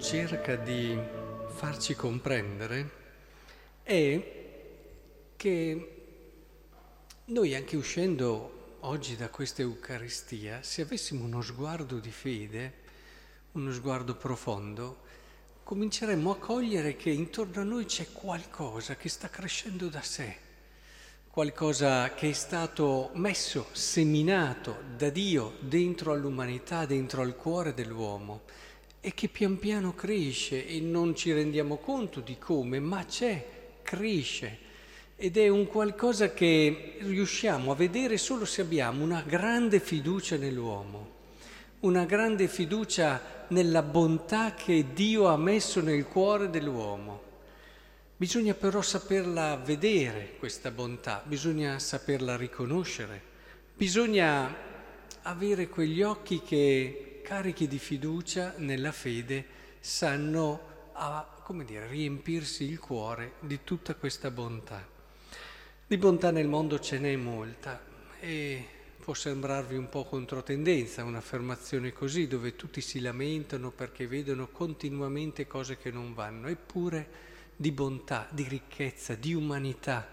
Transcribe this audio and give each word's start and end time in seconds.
cerca 0.00 0.56
di 0.56 0.98
farci 1.48 1.94
comprendere 1.94 2.90
è 3.82 4.38
che 5.36 6.02
noi 7.26 7.54
anche 7.54 7.76
uscendo 7.76 8.78
oggi 8.80 9.16
da 9.16 9.28
questa 9.28 9.62
Eucaristia, 9.62 10.62
se 10.62 10.82
avessimo 10.82 11.24
uno 11.24 11.42
sguardo 11.42 11.98
di 11.98 12.10
fede, 12.10 12.72
uno 13.52 13.72
sguardo 13.72 14.16
profondo, 14.16 15.02
cominceremmo 15.62 16.30
a 16.30 16.36
cogliere 16.36 16.96
che 16.96 17.10
intorno 17.10 17.60
a 17.60 17.64
noi 17.64 17.84
c'è 17.84 18.10
qualcosa 18.12 18.96
che 18.96 19.08
sta 19.08 19.28
crescendo 19.28 19.88
da 19.88 20.02
sé, 20.02 20.36
qualcosa 21.40 22.12
che 22.12 22.28
è 22.28 22.32
stato 22.34 23.12
messo, 23.14 23.68
seminato 23.72 24.76
da 24.94 25.08
Dio 25.08 25.54
dentro 25.60 26.12
all'umanità, 26.12 26.84
dentro 26.84 27.22
al 27.22 27.34
cuore 27.34 27.72
dell'uomo 27.72 28.42
e 29.00 29.14
che 29.14 29.28
pian 29.28 29.58
piano 29.58 29.94
cresce 29.94 30.66
e 30.66 30.80
non 30.80 31.16
ci 31.16 31.32
rendiamo 31.32 31.78
conto 31.78 32.20
di 32.20 32.36
come, 32.36 32.78
ma 32.78 33.06
c'è, 33.06 33.42
cresce 33.80 34.58
ed 35.16 35.38
è 35.38 35.48
un 35.48 35.66
qualcosa 35.66 36.34
che 36.34 36.98
riusciamo 36.98 37.72
a 37.72 37.74
vedere 37.74 38.18
solo 38.18 38.44
se 38.44 38.60
abbiamo 38.60 39.02
una 39.02 39.24
grande 39.26 39.80
fiducia 39.80 40.36
nell'uomo, 40.36 41.08
una 41.80 42.04
grande 42.04 42.48
fiducia 42.48 43.46
nella 43.48 43.80
bontà 43.80 44.52
che 44.52 44.88
Dio 44.92 45.26
ha 45.28 45.38
messo 45.38 45.80
nel 45.80 46.04
cuore 46.04 46.50
dell'uomo. 46.50 47.29
Bisogna 48.20 48.52
però 48.52 48.82
saperla 48.82 49.56
vedere 49.56 50.34
questa 50.38 50.70
bontà, 50.70 51.22
bisogna 51.24 51.78
saperla 51.78 52.36
riconoscere, 52.36 53.18
bisogna 53.74 54.54
avere 55.22 55.70
quegli 55.70 56.02
occhi 56.02 56.42
che 56.42 57.22
carichi 57.24 57.66
di 57.66 57.78
fiducia 57.78 58.52
nella 58.58 58.92
fede, 58.92 59.42
sanno 59.80 60.90
a, 60.92 61.42
dire, 61.64 61.86
riempirsi 61.86 62.64
il 62.64 62.78
cuore 62.78 63.36
di 63.40 63.60
tutta 63.64 63.94
questa 63.94 64.30
bontà. 64.30 64.86
Di 65.86 65.96
bontà 65.96 66.30
nel 66.30 66.46
mondo 66.46 66.78
ce 66.78 66.98
n'è 66.98 67.16
molta 67.16 67.82
e 68.20 68.66
può 69.02 69.14
sembrarvi 69.14 69.78
un 69.78 69.88
po' 69.88 70.04
controtendenza 70.04 71.04
un'affermazione 71.04 71.94
così, 71.94 72.26
dove 72.26 72.54
tutti 72.54 72.82
si 72.82 73.00
lamentano 73.00 73.70
perché 73.70 74.06
vedono 74.06 74.48
continuamente 74.48 75.46
cose 75.46 75.78
che 75.78 75.90
non 75.90 76.12
vanno, 76.12 76.48
eppure 76.48 77.28
di 77.60 77.72
bontà, 77.72 78.26
di 78.30 78.44
ricchezza, 78.48 79.14
di 79.16 79.34
umanità, 79.34 80.08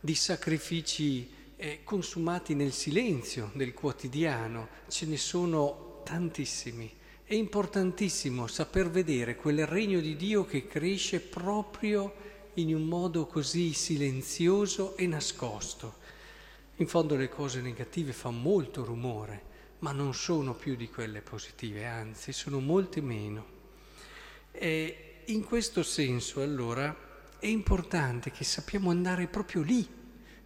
di 0.00 0.14
sacrifici 0.14 1.30
eh, 1.56 1.80
consumati 1.84 2.54
nel 2.54 2.72
silenzio 2.72 3.50
del 3.52 3.74
quotidiano, 3.74 4.68
ce 4.88 5.04
ne 5.04 5.18
sono 5.18 6.00
tantissimi. 6.02 6.90
È 7.24 7.34
importantissimo 7.34 8.46
saper 8.46 8.88
vedere 8.88 9.36
quel 9.36 9.66
regno 9.66 10.00
di 10.00 10.16
Dio 10.16 10.46
che 10.46 10.66
cresce 10.66 11.20
proprio 11.20 12.14
in 12.54 12.74
un 12.74 12.84
modo 12.84 13.26
così 13.26 13.74
silenzioso 13.74 14.96
e 14.96 15.06
nascosto. 15.06 15.96
In 16.76 16.86
fondo 16.86 17.16
le 17.16 17.28
cose 17.28 17.60
negative 17.60 18.14
fanno 18.14 18.38
molto 18.38 18.82
rumore, 18.82 19.42
ma 19.80 19.92
non 19.92 20.14
sono 20.14 20.54
più 20.54 20.74
di 20.74 20.88
quelle 20.88 21.20
positive, 21.20 21.84
anzi 21.84 22.32
sono 22.32 22.60
molte 22.60 23.02
meno. 23.02 23.56
E 24.52 25.07
in 25.28 25.44
questo 25.44 25.82
senso 25.82 26.40
allora 26.40 26.94
è 27.38 27.46
importante 27.46 28.30
che 28.30 28.44
sappiamo 28.44 28.90
andare 28.90 29.26
proprio 29.26 29.62
lì, 29.62 29.86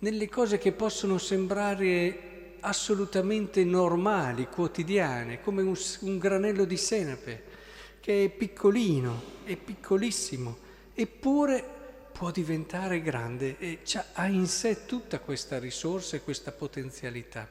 nelle 0.00 0.28
cose 0.28 0.58
che 0.58 0.72
possono 0.72 1.18
sembrare 1.18 2.56
assolutamente 2.60 3.64
normali, 3.64 4.46
quotidiane, 4.48 5.40
come 5.40 5.62
un, 5.62 5.76
un 6.00 6.18
granello 6.18 6.64
di 6.64 6.76
senape, 6.76 7.44
che 8.00 8.24
è 8.24 8.28
piccolino, 8.28 9.22
è 9.44 9.56
piccolissimo, 9.56 10.58
eppure 10.94 11.74
può 12.12 12.30
diventare 12.30 13.00
grande 13.00 13.58
e 13.58 13.78
ha 14.12 14.26
in 14.26 14.46
sé 14.46 14.84
tutta 14.84 15.20
questa 15.20 15.58
risorsa 15.58 16.16
e 16.16 16.22
questa 16.22 16.52
potenzialità. 16.52 17.48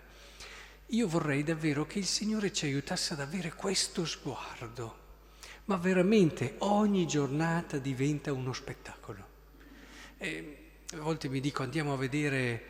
Io 0.90 1.08
vorrei 1.08 1.44
davvero 1.44 1.88
che 1.88 1.98
il 1.98 2.06
Signore 2.06 2.54
ci 2.54 2.66
aiutasse 2.66 3.14
ad 3.14 3.20
avere 3.20 3.54
questo 3.54 4.06
sguardo, 4.06 5.05
ma 5.66 5.78
veramente 5.78 6.56
ogni 6.60 7.08
giornata 7.08 7.78
diventa 7.78 8.32
uno 8.32 8.54
spettacolo. 8.54 9.34
E 10.18 10.58
a 10.94 11.00
volte 11.02 11.28
mi 11.28 11.40
dico 11.40 11.64
andiamo 11.64 11.94
a 11.94 11.98
vedere, 11.98 12.64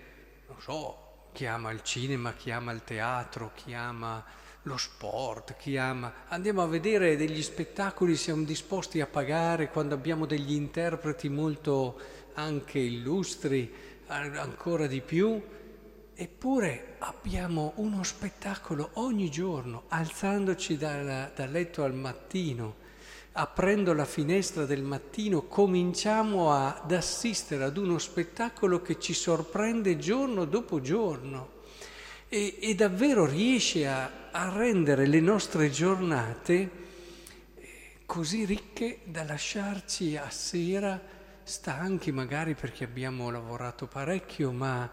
non 0.48 0.62
so, 0.62 1.28
chi 1.34 1.46
ama 1.46 1.72
il 1.72 1.84
cinema, 1.84 2.34
chi 2.34 2.52
ama 2.52 2.72
il 2.72 2.84
teatro, 2.84 3.52
chi 3.54 3.74
ama 3.74 4.24
lo 4.64 4.78
sport, 4.78 5.58
chi 5.58 5.78
ama... 5.78 6.12
Andiamo 6.30 6.64
a 6.64 6.68
vedere 6.68 7.18
degli 7.18 7.44
spettacoli, 7.44 8.16
siamo 8.16 8.44
disposti 8.44 9.02
a 9.02 9.08
pagare 9.08 9.70
quando 9.70 9.94
abbiamo 9.94 10.26
degli 10.26 10.54
interpreti 10.54 11.28
molto 11.28 12.00
anche 12.36 12.80
illustri, 12.80 13.74
ancora 14.08 14.88
di 14.88 15.02
più, 15.02 15.42
eppure 16.14 16.96
abbiamo 17.00 17.74
uno 17.76 18.04
spettacolo 18.04 18.92
ogni 18.94 19.30
giorno, 19.30 19.84
alzandoci 19.90 20.78
dal, 20.78 21.34
dal 21.36 21.52
letto 21.52 21.84
al 21.84 21.94
mattino 21.94 22.84
aprendo 23.38 23.94
la 23.94 24.06
finestra 24.06 24.66
del 24.66 24.82
mattino, 24.82 25.42
cominciamo 25.44 26.54
ad 26.54 26.92
assistere 26.92 27.66
ad 27.66 27.76
uno 27.76 27.98
spettacolo 27.98 28.82
che 28.82 28.98
ci 28.98 29.14
sorprende 29.14 29.98
giorno 29.98 30.46
dopo 30.46 30.80
giorno 30.80 31.64
e, 32.30 32.58
e 32.62 32.76
davvero 32.76 33.26
riesce 33.26 33.88
a, 33.88 34.30
a, 34.32 34.50
rendere 34.56 35.06
le 35.06 35.20
nostre 35.20 35.70
giornate 35.70 36.70
eh, 37.56 37.92
così 38.06 38.46
ricche 38.46 39.00
da 39.04 39.24
lasciarci 39.24 40.16
a 40.16 40.30
sera 40.30 41.00
stanchi 41.44 42.14
magari 42.14 42.56
perché 42.56 42.86
abbiamo 42.86 43.30
lavorato 43.30 43.86
parecchio, 43.86 44.54
ma 44.54 44.90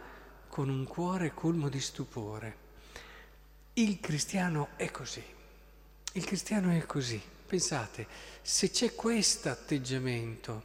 con 0.49 0.69
un 0.69 0.85
cuore 0.85 1.33
colmo 1.33 1.69
di 1.69 1.81
stupore. 1.81 2.57
Il 3.75 4.01
cristiano 4.01 4.71
è 4.77 4.91
così, 4.91 5.23
il 6.15 6.25
cristiano 6.25 6.73
è 6.73 6.85
così. 6.87 7.21
Pensate, 7.53 8.07
se 8.41 8.71
c'è 8.71 8.95
questo 8.95 9.51
atteggiamento, 9.51 10.63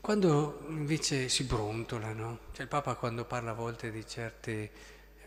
quando 0.00 0.62
invece 0.68 1.28
si 1.28 1.42
brontolano, 1.42 2.38
cioè 2.52 2.62
il 2.62 2.68
Papa 2.68 2.94
quando 2.94 3.24
parla 3.24 3.50
a 3.50 3.54
volte 3.54 3.90
di 3.90 4.06
certe 4.06 4.70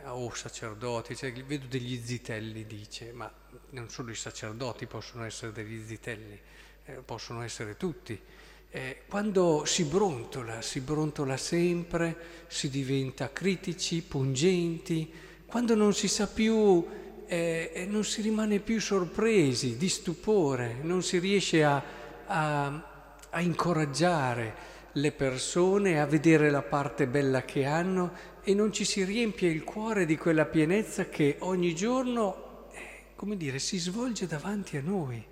o 0.06 0.23
oh, 0.23 0.33
sacerdoti, 0.33 1.13
cioè, 1.13 1.33
vedo 1.33 1.66
degli 1.67 2.01
zitelli, 2.01 2.66
dice, 2.66 3.11
ma 3.11 3.29
non 3.72 3.89
solo 3.89 4.09
i 4.11 4.16
sacerdoti 4.16 4.85
possono 4.85 5.25
essere 5.25 5.51
degli 5.51 5.85
zitelli, 5.85 6.39
eh, 6.85 6.94
possono 7.03 7.41
essere 7.41 7.75
tutti. 7.75 8.17
Eh, 8.69 9.01
quando 9.09 9.66
si 9.66 9.83
brontola, 9.83 10.62
si 10.62 10.79
brontola 10.79 11.35
sempre, 11.35 12.45
si 12.47 12.69
diventa 12.69 13.33
critici, 13.33 14.01
pungenti, 14.01 15.13
quando 15.45 15.75
non 15.75 15.94
si 15.94 16.07
sa 16.07 16.25
più 16.25 17.03
e, 17.28 17.72
e 17.74 17.86
non 17.86 18.03
si 18.03 18.22
rimane 18.22 18.59
più 18.59 18.80
sorpresi, 18.80 19.78
di 19.78 19.90
stupore, 19.90 20.78
non 20.81 21.02
si 21.02 21.19
riesce 21.19 21.63
a, 21.63 21.84
a, 22.25 23.09
a 23.30 23.41
incoraggiare 23.41 24.74
le 24.94 25.12
persone, 25.12 26.00
a 26.00 26.06
vedere 26.06 26.50
la 26.50 26.62
parte 26.62 27.08
bella 27.08 27.44
che 27.44 27.66
hanno 27.66 28.34
e 28.44 28.54
non 28.54 28.72
ci 28.72 28.86
si 28.86 29.04
riempie 29.04 29.50
il 29.50 29.63
cuore 29.63 30.06
di 30.06 30.18
quella 30.18 30.45
pienezza 30.45 31.10
che 31.10 31.38
ogni 31.39 31.75
giorno, 31.75 32.69
eh, 32.72 33.06
come 33.16 33.36
dire, 33.36 33.60
si 33.60 33.78
svolge 33.78 34.28
davanti 34.28 34.78
a 34.78 34.81
noi, 34.81 35.24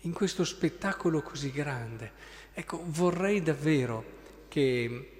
in 0.00 0.12
questo 0.12 0.44
spettacolo 0.44 1.22
così 1.22 1.50
grande. 1.50 2.12
Ecco, 2.52 2.82
vorrei 2.86 3.42
davvero 3.42 4.14
che 4.48 5.10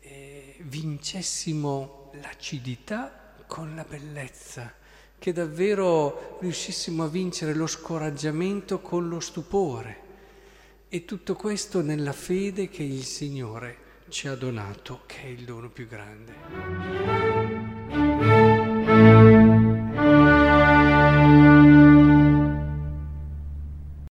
eh, 0.00 0.56
vincessimo 0.60 2.12
l'acidità 2.22 3.34
con 3.46 3.74
la 3.74 3.84
bellezza 3.84 4.78
che 5.20 5.32
davvero 5.34 6.38
riuscissimo 6.40 7.04
a 7.04 7.08
vincere 7.08 7.54
lo 7.54 7.66
scoraggiamento 7.66 8.80
con 8.80 9.06
lo 9.06 9.20
stupore. 9.20 10.08
E 10.88 11.04
tutto 11.04 11.34
questo 11.34 11.82
nella 11.82 12.12
fede 12.12 12.70
che 12.70 12.82
il 12.82 13.04
Signore 13.04 13.76
ci 14.08 14.28
ha 14.28 14.34
donato, 14.34 15.02
che 15.04 15.22
è 15.22 15.26
il 15.26 15.44
dono 15.44 15.68
più 15.68 15.86
grande. 15.86 17.79